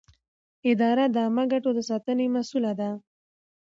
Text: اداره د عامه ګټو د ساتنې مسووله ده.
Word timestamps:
اداره 0.71 1.05
د 1.09 1.15
عامه 1.25 1.43
ګټو 1.51 1.69
د 1.77 1.79
ساتنې 1.89 2.25
مسووله 2.35 2.71
ده. 2.79 2.89